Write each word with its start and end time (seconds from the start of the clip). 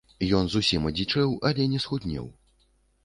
Ён 0.37 0.47
зусім 0.53 0.87
адзічэў, 0.91 1.35
але 1.49 1.69
не 1.75 1.79
схуднеў. 1.85 2.25